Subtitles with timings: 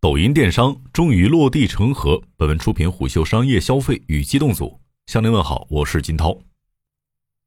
[0.00, 2.22] 抖音电商终于落地成盒。
[2.36, 4.78] 本文出品虎嗅商业消费与机动组。
[5.08, 6.38] 向您问好，我是金涛。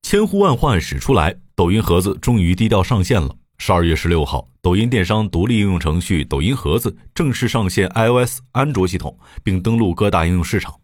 [0.02, 3.34] 千呼万唤始出来，抖音盒子终于低调上线了。
[3.58, 10.76] 十二月十六号，抖音电商独立应用程序抖音盒子正式上线 iOS、安卓系统，并登陆各大应用市场。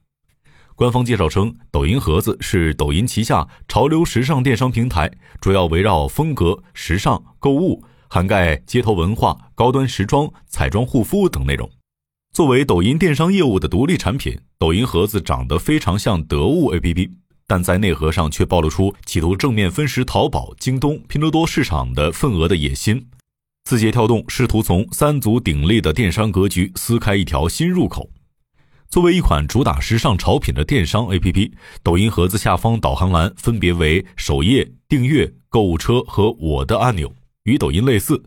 [0.73, 5.11] 官方介绍称，抖音盒子是抖音旗下潮流时尚电商平台，
[5.41, 7.83] 主要围绕风格、时尚、购物。
[8.09, 11.69] 涵盖街头文化、高端时装、彩妆护肤等内容。
[12.33, 17.09] 作为抖音电商业务的独立产品，抖音盒子长得非常像得物 APP，
[17.47, 23.07] 但在内核上却暴露出企图正面分食淘宝、京东、拼多多市场的份额的野心。
[23.63, 28.09] 字节跳动试图从三足鼎立的电商格局撕开一条新入口。
[28.89, 31.51] 作为一款主打时尚潮品的电商 APP，
[31.83, 37.11] 抖音盒子下方导航栏分别为首页、订阅、购物车和我的按钮。
[37.47, 38.21] 与抖音类似，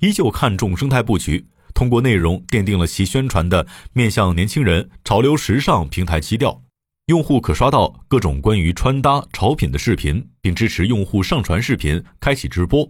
[0.00, 6.62] 依旧看重生态布局，通过内容奠定了其宣传的面向年轻人、潮流时尚平台基调。
[7.06, 12.86] 用户可刷到各种关于穿搭、潮品的视频，并支持用户上传视频、开启直播。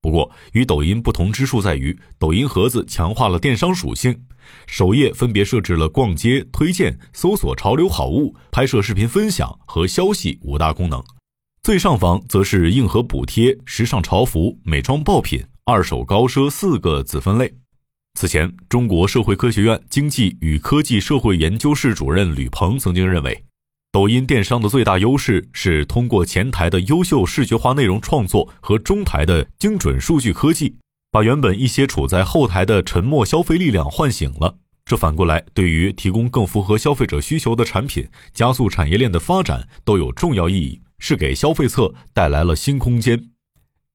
[0.00, 4.24] 不过，与抖音不同之处在于，抖音盒子强化了电商属性，
[4.66, 11.00] 首页分别设置了逛街、推荐、搜索潮流好物、拍摄视频分享和消息五大功能。
[11.62, 17.54] 最上方则是硬核补贴、时尚潮服、美妆爆品、二手高奢四个子分类。
[18.14, 23.44] 此前，中国社会科学院经济与科技社会研究室主任吕鹏曾经认为，
[23.92, 30.74] 抖音电商的最大优势是通过前台的优秀视觉化内容创作和中台的精准数据科技，
[31.12, 34.56] 把原本一些处在后台的沉默消费力量唤醒了。
[34.84, 40.81] 这反过来对于提供更符合消费者需求的产品、加速产业链的发展都有重要意义。
[41.02, 43.20] 是给消费侧带来了新空间。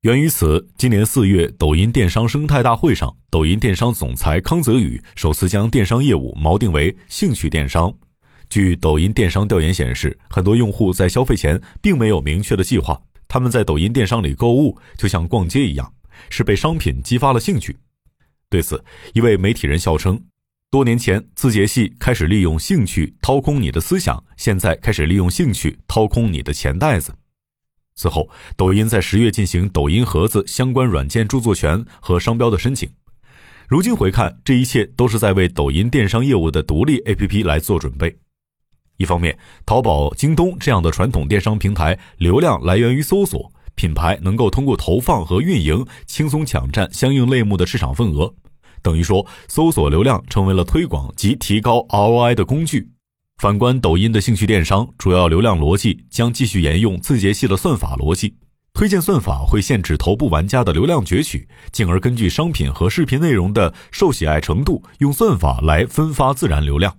[0.02, 7.92] 源于此，今年四月，抖音电商生态大会上，抖音电商总裁康泽宇首次将电商业务锚定为兴趣电商。
[8.50, 15.94] 据抖音电商调研显示，很多用户在消费前并没有明确的计划，他们在抖音电商里购物就像逛街一样，
[16.30, 17.78] 是被商品激发了兴趣。
[18.50, 18.84] 对此，
[19.14, 20.22] 一位媒体人笑称。
[20.70, 27.16] 多年前，字节系开始利用兴趣掏空你的思想，现在开始利用兴趣掏空你的钱袋子。
[27.96, 32.90] 此后，抖音在十月进行抖音盒子相关软件著作权和商标的申请。
[33.70, 38.18] 如今回看，这一切都是在为抖音电商业务的独立 APP 来做准备。
[38.98, 48.36] 一方面，淘宝、京东这样的传统电商平台流量来源于搜索，品牌能够通过投放和运营轻松抢占相应类目的市场份额。
[48.88, 52.90] 等于说，搜索流量成为了推广及提高 ROI 的工具。
[53.38, 58.38] 反观抖音的兴趣电商，主要流量逻辑将继续沿用字节系的算法逻辑，
[58.72, 66.96] 推荐算法会限制头部玩家的流量攫取，进而根据商品和视频内容的受喜爱程度，用算法来分发自然流量。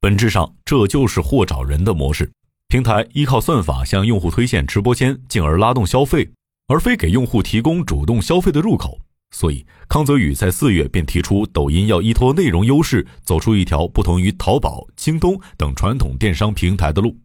[0.00, 2.30] 本质上，这就是货找人的模式。
[2.68, 6.30] 平台依靠算法向用户推荐直播间，进而拉动消费，
[6.68, 9.00] 而非给用户提供主动消费的入口。
[9.30, 17.16] 所以，康泽宇在四月便提出，抖音要依托内容优势，走出一条不同于淘宝、京东等传统电商平台的路。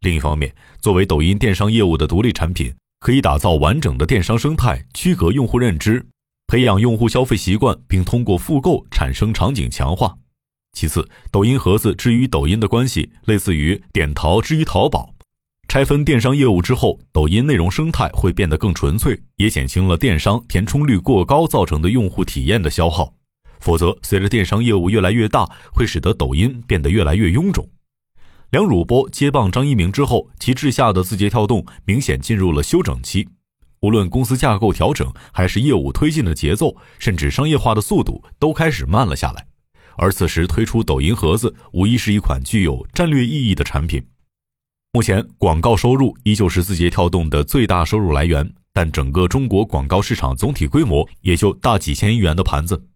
[0.00, 6.06] 另一方面，作为抖音电商业务的独立产品，可以打造完整的电商生态，区隔用户认知，
[6.46, 10.16] 培养用户消费习惯，并通过复购产生场景强化。
[10.72, 15.12] 其次，抖音盒子之于抖音的关系，类似于点淘之于淘宝。
[15.70, 23.14] 拆分电商业务之后，抖音内容生态会变得更纯粹，也减轻了电商填充率过高造成的用户体验的消耗。
[23.60, 27.68] 否则，随着电商业务越来越大，会使得抖音变得越来越臃肿。
[28.50, 33.28] 梁汝波接棒张一鸣之后，其治下的字节跳动明显进入了休整期。
[33.82, 39.46] 无论公司架构调整，还是业务推进的节奏，甚至商业化的速度，都开始慢了下来。
[39.96, 44.04] 而此时推出抖音盒子，无疑是一款具有战略意义的产品。
[44.92, 52.88] 目前，广告收入依旧是字节跳动的最大收入来源，但整个中国广告市场总体规模也就大几千亿元的盘子。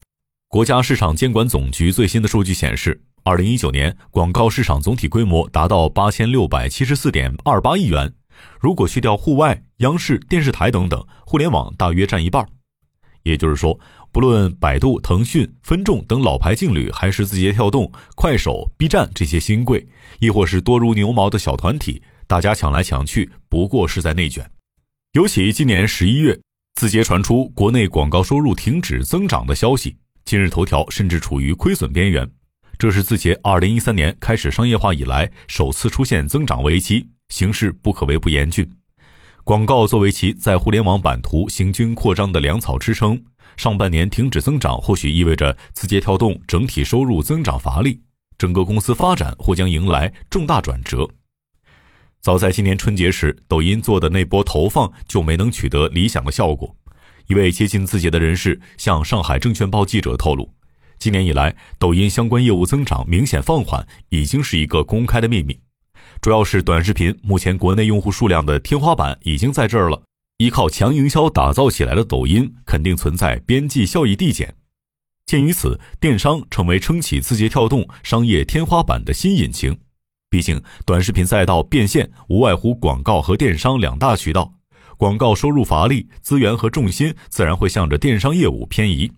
[0.48, 8.12] 国家市场监管总局最新的数据显示，二零一九年广告市场总体规模达到八千六百七十四点二八亿元，
[8.58, 12.44] 如果去掉户外、央视、电视台等等，互联网大约占一半。
[13.22, 13.78] 也就是说。
[14.14, 19.84] 不论百度、腾讯、分众等老牌劲旅，还是字节跳动、快手、B 站这些新贵，
[20.20, 24.48] 亦或是多如牛毛的小团体，大家抢来抢去，不过是在内卷。
[25.14, 26.38] 尤其今年十一月，
[26.76, 32.30] 字节传出国内广告收入停止增长的消息，今日头条甚至处于亏损边缘。
[32.78, 38.70] 这是字节二零一三年开始商业化以来首次出现增长危机，形势不可谓不严峻。
[39.42, 43.20] 广告作为其在互联网版图行军扩张的粮草支撑。
[43.56, 48.00] 上半年停止增长或许意味着字节跳动整体收入增长乏力，
[48.36, 51.08] 整个公司发展或将迎来重大转折。
[52.20, 56.74] 早在今年春节时，抖音做的那波投放就没能取得理想的效果。
[57.26, 60.50] 一位接近字节的人士向上海证券报记者透露，
[60.98, 65.58] 今年以来，抖音相关业务增长明显放缓，已经是一个公开的秘密。
[66.20, 70.02] 主要是短视频目前国内用户数量的天花板已经在这儿了，
[70.38, 74.54] 依靠强营销打造起来的抖音肯定存在边际效益递减。
[75.26, 79.78] 鉴于此，电商成为撑起字节跳动商业天花板的新引擎。
[80.28, 84.52] 毕竟，短视频赛道变现无外乎广告和电商两大渠道，
[84.96, 89.10] 广告收入乏力，资源和重心自然会向着电商业务偏移。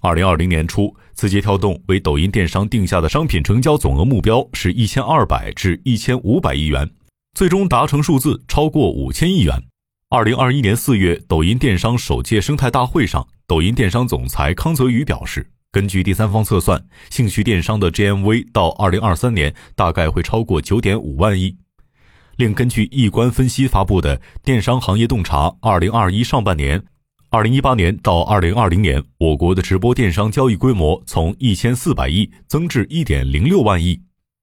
[0.00, 6.90] 二零二零年初，字节跳动为抖音电商定下的商品成交总额目标是一千二百至一千五百亿元，
[7.34, 9.62] 最终达成数字超过五千亿元。
[10.10, 21.54] 二零二一年四月，抖音电商首届生态大会上，抖音电商总裁康泽宇表示，根据第三方测算，兴趣电商的 GMV 到二零二三年大概会超过九点五万亿。
[22.36, 26.80] 另根据易观分析发布的《电商行业洞察二零二一上半年》。
[27.28, 34.00] 二零一八年到二零二零年，我国的直播电商交易规模从一千四百亿增至一点零六万亿。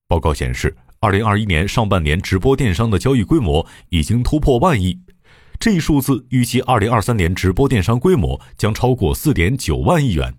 [0.08, 5.00] 报告显示，二零二一年上半年直播电商的交易规模已经突破万亿，
[5.60, 10.34] 这一数字预计二零二三年直播电商规模将超过四点九万亿元。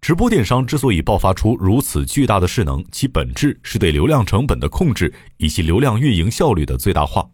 [0.00, 7.26] 直播电商之所以爆发出如此巨大的势能，其本质是对流量成本的控制以及流量运营效率的最大化，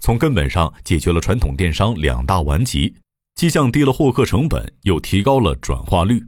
[0.00, 2.94] 从根本上解决了传统电商两大顽疾。
[3.36, 6.22] 既降低了获客成本，又提高了转化率。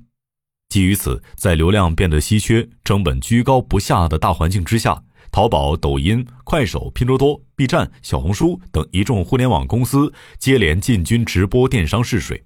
[0.71, 12.44] 基于此，在流量变得稀缺、成本居高不下的大环境之下，淘宝、抖音、快手、拼多多、B 站、小红书等一众互联网公司接连进军直播电商试水，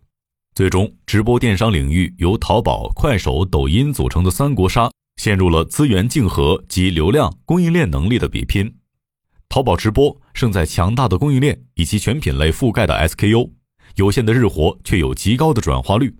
[0.54, 8.72] 最终，直播电商领域由淘宝、快手、抖音组成的三国杀陷入了资源竞合及流量供应链能力的比拼。
[9.48, 13.50] 淘宝直播胜在强大的供应链以及全品类覆盖的 SKU。
[13.96, 16.14] 有限的日活却有极高的转化率。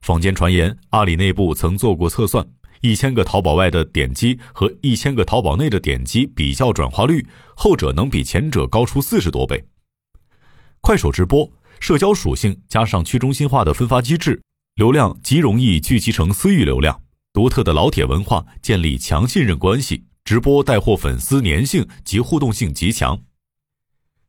[0.00, 2.46] 坊间传言，阿里内部曾做过测算，
[2.80, 9.64] 一千个淘宝外的点击和一千个淘宝内的点击比较转化率，后者能比前者高出四十多倍。
[10.80, 11.50] 快手直播
[11.80, 14.40] 社交属性加上去中心化的分发机制，
[14.74, 17.02] 流量极容易聚集成私域流量。
[17.32, 23.20] 独特的老铁文化建立强信任关系，直播带货粉丝粘性及互动性极强。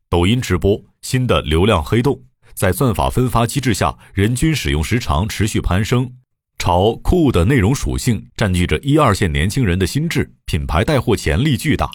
[0.10, 2.24] 抖音直播新的流量黑洞。
[2.54, 6.12] 在算法分发机制下，人均使用时长持续攀升，
[6.58, 11.90] 潮酷的内容属性占据着一二线年轻人的心智，品牌带货潜力巨大。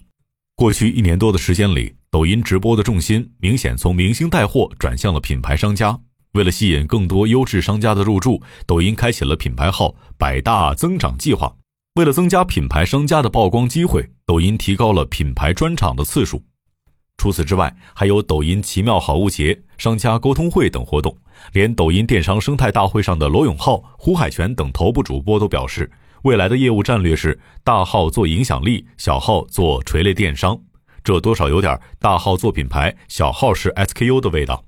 [0.56, 5.98] 过去一年多的时间里，抖音直播的重心明显从明星带货转向了品牌商家。
[6.32, 11.54] 为了吸引更多优质商家的入驻，抖音开启了品牌号百大增长计划。
[11.96, 16.42] 为了增加品牌商家的曝光机会，抖音提高了品牌专场的次数。
[17.16, 21.16] 除此之外，还有抖音奇妙好物节、商家沟通会等活动。
[21.52, 25.90] 连抖音电商生态大会上的罗永浩、胡海泉等头部主播都表示，
[26.22, 30.60] 未来的业务战略是大号做影响力，小号做垂类电商。
[31.04, 34.64] 这多少有点大号做品牌，小号是 SKU 的味道。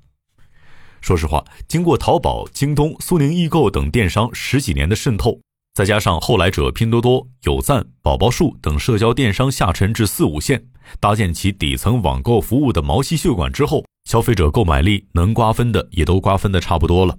[1.01, 5.39] 说实话，经过淘宝、京东、苏宁易购等电商十几年的渗透。
[5.75, 10.65] 再加上后来者拼多多、有赞、宝宝树等社交电商下沉至四五线，
[11.01, 17.17] 搭建起底层网购服务的毛细血管之后，消费者购买力能瓜分的也都瓜分的差不多了。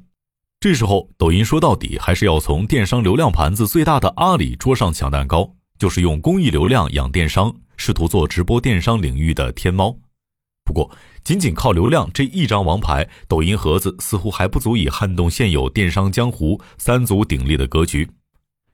[0.58, 9.94] 这时候，抖音说到底还是要从电商流量盘子最大的阿里桌上抢蛋糕，就是用公益流量养电商，试图做直播电商领域的天猫。
[10.64, 10.90] 不过，
[11.22, 18.08] 仅仅靠流量这一张王牌，抖音盒子似乎还不足以撼动现有电商江湖三足鼎立的格局。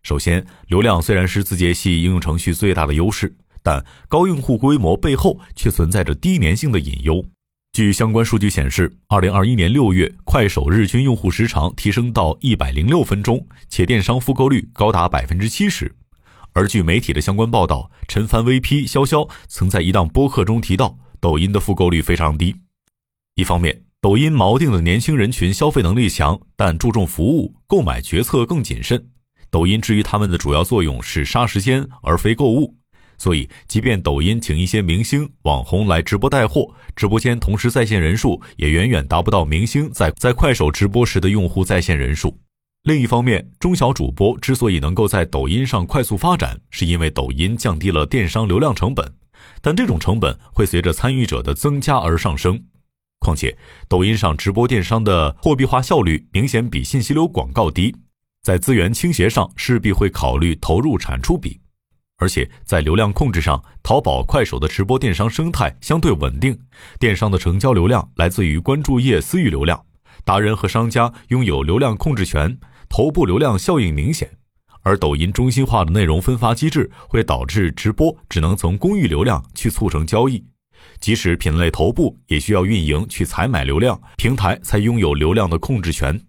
[0.03, 7.25] 首先，流量虽然是字节系应用程序最大的优势，但高用户规模背后却存在着低粘性的隐忧。
[7.73, 15.95] 据相关数据显示，二零二一年六月，快手日均用户时长提升到一百零六分钟，且电商复购率高达百分之七十。
[16.53, 22.57] 而据媒体的相关报道，陈凡 VP 潇潇曾在一档播客中提到，抖音的复购率非常低。
[23.37, 29.09] 一方面，抖音锚定的年轻人群消费能力强，但注重服务，购买决策更谨慎。
[29.53, 32.75] 抖音至于他们的主要作用是杀时间而非购物，
[33.19, 42.41] 所以即便抖音请一些明星网红来直播带货，直播间同时在线人数也远远达不到明星在在快手直播时的用户在线人数。
[42.85, 49.13] 另一方面，中小主播之所以能够在抖音上快速发展，是因为抖音降低了电商流量成本，
[49.61, 52.59] 但这种成本会随着参与者的增加而上升。
[53.19, 53.55] 况且，
[53.87, 57.95] 抖音上直播电商的货币化效率明显比信息流广告低，
[58.43, 61.61] 在资源倾斜上势必会考虑投入产出比。
[62.19, 66.59] 而且在流量控制上，淘宝、快手的直播电商生态相对稳定，
[66.99, 69.85] 电商的成交流量来自于关注页私域流量，
[70.25, 72.59] 达人和商家拥有流量控制权，
[72.89, 74.31] 头部流量效应明显。
[74.83, 80.45] 而抖音中心化的内容分发机制会导致直播只能从公域流量去促成交易。
[81.01, 86.21] 即使品类头部，也需要运营去采买流量，平台才拥有流量的控制权。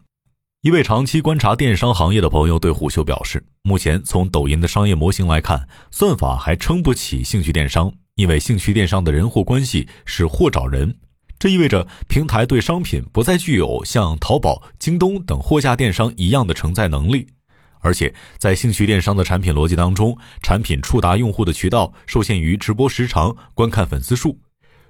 [0.63, 10.96] 一位长期观察电商行业的朋友对虎嗅表示，目前从抖音的商业模型来看，算法还撑不起兴趣电商，因为兴趣电商的人货关系是货找人，
[11.38, 17.27] 这意味着平台对商品不再具有像淘宝、京东等货架电商一样的承载能力。
[17.82, 24.39] 而且，在兴趣电商的产品逻辑当中，产品触达用户的渠道受限于直播时长、观看粉丝数。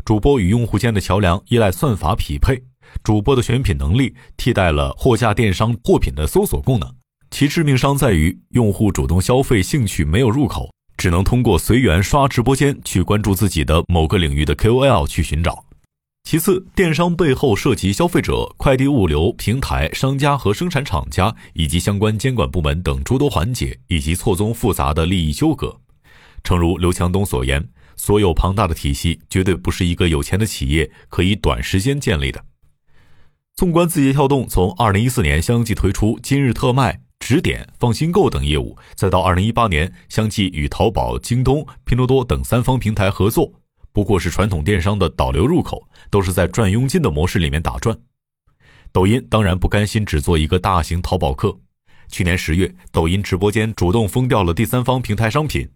[0.06, 2.62] 主播与用户间的桥梁依赖算法匹配，
[3.02, 6.96] 主播的选品能力替代了货架电商货品的搜索功能。
[7.32, 15.66] 其致命伤在于，用户主动消费兴趣没有入口，只能通过随缘刷直播间去关注自己的某个领域的 KOL 去寻找。
[16.24, 25.80] 其次，电商背后涉及消费者、快递物流平台、商家和生产厂家以及相关监管部门等诸多环节，以及错综复杂的利益纠葛。
[26.44, 27.68] 诚如刘强东所言。
[27.96, 32.44] 所有庞大的体系绝对不是一个有钱的企业可以短时间建立的。
[33.56, 43.54] 纵观字节跳动从2014年相继推出今日特卖、直点、放心购等业务，再到2018年相继与淘宝、京东、拼多多等三方平台合作，
[43.92, 47.96] 不过是传统电商的导流入口，都是在赚佣金的模式里面打转。
[48.92, 51.56] 抖音当然不甘心只做一个大型淘宝客，
[52.10, 55.70] 去年十月，抖音直播间主动封掉了第三方平台商品。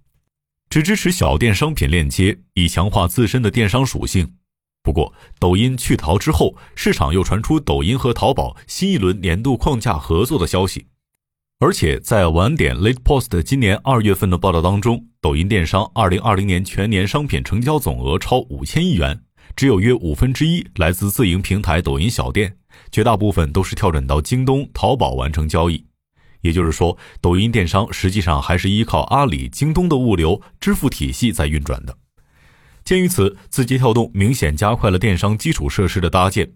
[0.68, 4.34] 只支持小店商品链接，以强化自身的电商属性。
[4.84, 10.88] 不过，抖音去淘之后，市场又传出抖音和淘宝新一轮年度框架合作的消息。
[11.60, 19.20] 而且，在晚点 Late Post 今年二月份的报道当中，抖音电商二零二零年全年商品成交总额超五千亿元，
[19.56, 22.56] 只有约五分之一来自自营平台抖音小店，
[22.92, 25.84] 绝大部分都是跳转到京东、淘宝完成交易。
[26.42, 31.98] 也就是说，抖音电商实际上还是依靠阿里、京东的物流支付体系在运转的。
[32.88, 36.50] 鉴于此，字节跳动明显加快了电商基础设施的搭建。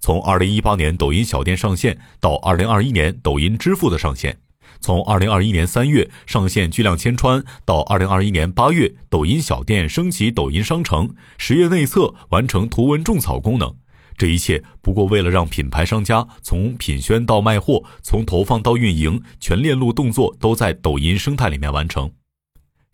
[0.00, 4.36] 从2018年抖音小店上线到2021年抖音支付的上线，
[4.80, 13.72] 从2021年3月上线巨量千川到2021年8月抖音小店升级抖音商城，十月内测完成图文种草功能。
[14.16, 22.10] 这一切不过为了让品牌商家从品宣到卖货，从投放到运营，全链路动作都在抖音生态里面完成。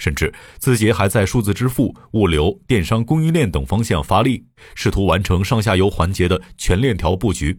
[0.03, 4.45] 甚至字节还在数字支付、物流、电商供应链等方向发力，
[4.75, 7.57] 试图完成上下游环节的全链条布局。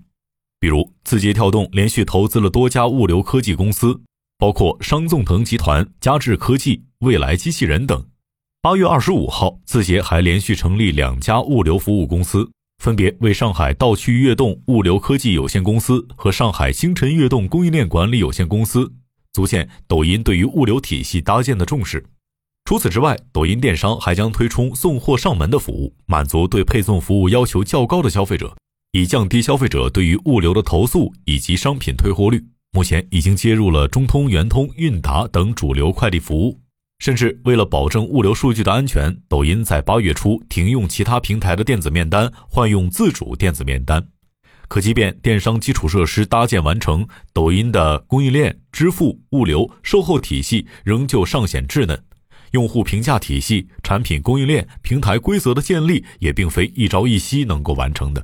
[0.59, 3.97] 比如，字节跳动连续投资了多家物流科技公司，
[4.38, 8.05] 包括商纵腾集团、佳智科技、未来机器人等。
[8.62, 12.51] 八月二十五号，字节还连续成立两家物流服务公司。
[12.83, 18.91] 分别为上海道趣悦动物流科技有限公司和上海星辰悦动供应链管理有限公司，
[19.31, 22.05] 足见抖音对于物流体系搭建的重视。
[22.65, 28.55] 除此之外，抖音电商还将推出送货上门的服务，满足对配送服务要求较高的消费者，
[28.93, 32.41] 以降低消费者对于物流的投诉以及商品退货率。
[32.72, 36.58] 目前已经接入了中通、圆通、韵达等主流快递服务。
[37.00, 44.08] 甚至为了保证物流数据的安全，抖音在八月初停用其他平台的电子面单，换用自主电子面单。
[44.70, 52.01] 可即便电商基础设施搭建完成，抖音的供应链、支付、物流、售后体系仍旧尚显稚嫩，
[52.53, 58.24] 用户评价体系、产品供应链、平台规则的建立也并非一朝一夕能够完成的。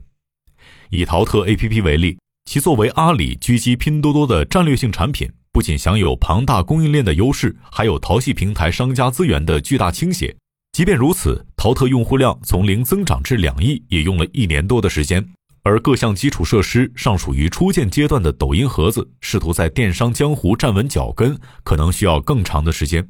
[0.91, 5.29] 以淘特 APP 为例，其作为阿里狙击拼多多的战略性产品。
[5.51, 10.35] 不仅享有庞大供应链的优势，还有淘系平台商家资源的巨大倾斜。
[10.73, 15.27] 即便如此，淘特用户量从零增长至两亿，也用了一年多的时间。
[15.63, 23.09] 而各项基础设施尚属于初建阶段的抖音盒子，试图在电商江湖站稳脚跟，可能需要更长的时间。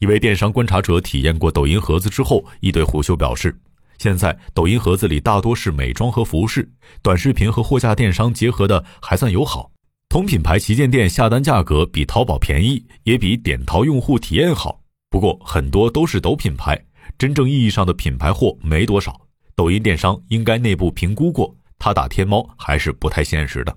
[0.00, 3.56] 一位电商观察者体验过抖音盒子之后，亦对虎嗅表示
[3.98, 6.70] ：“现在抖音盒子里大多是美妆和服饰，
[7.02, 9.70] 短视频和货架电商结合的还算友好。”
[10.08, 14.80] 同品牌旗舰店下单价格比淘宝便宜，也比点淘用户体验好。
[15.10, 16.80] 不过很多都是抖品牌，
[17.18, 19.20] 真正意义上的品牌货没多少。
[19.56, 23.76] 抖音电商应该内部评估过，他打天猫还是不太现实的。